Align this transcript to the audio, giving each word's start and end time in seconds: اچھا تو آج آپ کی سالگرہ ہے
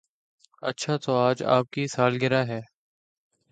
اچھا 0.61 0.97
تو 0.97 1.15
آج 1.17 1.43
آپ 1.49 1.69
کی 1.71 1.87
سالگرہ 1.87 2.43
ہے 2.45 2.61